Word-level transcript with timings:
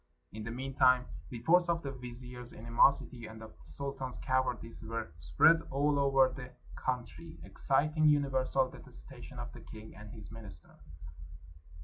In 0.33 0.43
the 0.43 0.49
mean 0.49 0.73
time 0.73 1.05
reports 1.29 1.69
of 1.69 1.83
the 1.83 1.91
vizier's 1.91 2.55
animosity 2.55 3.27
and 3.27 3.43
of 3.43 3.51
the 3.55 3.67
sultan's 3.67 4.17
cowardice 4.17 4.81
were 4.83 5.11
spread 5.15 5.61
all 5.69 5.99
over 5.99 6.27
the 6.35 6.51
coun 6.75 7.05
try, 7.05 7.37
exciting 7.43 8.07
universal 8.07 8.67
detestation 8.67 9.37
of 9.37 9.53
the 9.53 9.61
king 9.61 9.95
and 9.95 10.11
his 10.11 10.31
minister. 10.31 10.75